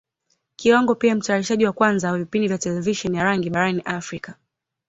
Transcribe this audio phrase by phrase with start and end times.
[0.55, 4.33] Kiwango pia ni Mtayarishaji wa kwanza wa vipindi vya Televisheni ya rangi barani Africa.